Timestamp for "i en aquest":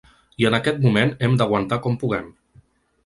0.43-0.79